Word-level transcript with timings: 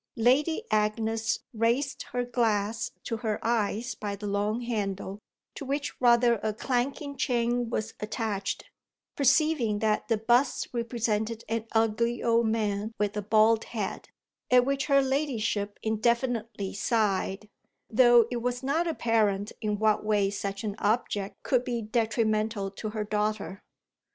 Lady 0.17 0.63
Agnes 0.71 1.41
raised 1.53 2.01
her 2.11 2.23
glass 2.25 2.89
to 3.03 3.17
her 3.17 3.37
eyes 3.45 3.93
by 3.93 4.15
the 4.15 4.25
long 4.25 4.61
handle 4.61 5.19
to 5.53 5.63
which 5.63 6.01
rather 6.01 6.37
a 6.41 6.55
clanking 6.55 7.15
chain 7.15 7.69
was 7.69 7.93
attached, 7.99 8.63
perceiving 9.15 9.77
that 9.77 10.07
the 10.07 10.17
bust 10.17 10.67
represented 10.73 11.43
an 11.47 11.67
ugly 11.73 12.23
old 12.23 12.47
man 12.47 12.91
with 12.97 13.15
a 13.15 13.21
bald 13.21 13.65
head; 13.65 14.09
at 14.49 14.65
which 14.65 14.87
her 14.87 15.03
ladyship 15.03 15.77
indefinitely 15.83 16.73
sighed, 16.73 17.47
though 17.87 18.25
it 18.31 18.37
was 18.37 18.63
not 18.63 18.87
apparent 18.87 19.51
in 19.61 19.77
what 19.77 20.03
way 20.03 20.31
such 20.31 20.63
an 20.63 20.73
object 20.79 21.35
could 21.43 21.63
be 21.63 21.79
detrimental 21.79 22.71
to 22.71 22.89
her 22.89 23.03
daughter. 23.03 23.61